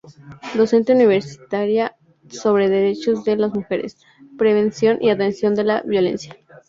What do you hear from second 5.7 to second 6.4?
violencia.